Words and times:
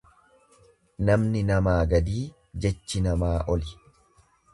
Namni 1.09 1.43
namaa 1.49 1.75
gadii 1.91 2.23
jechi 2.65 3.03
namaa 3.09 3.35
oli. 3.57 3.71